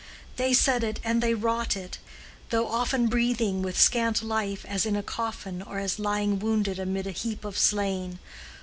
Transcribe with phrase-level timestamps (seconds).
[0.37, 1.99] They said it and they wrought it,
[2.49, 7.05] though often breathing with scant life, as in a coffin, or as lying wounded amid
[7.05, 8.17] a heap of slain.